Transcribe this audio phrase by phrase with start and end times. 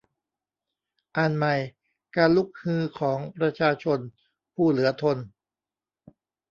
[1.15, 1.55] อ่านใหม่
[2.15, 3.99] การลุกฮือของประชาชน
[4.53, 5.17] ผู้เหลือทน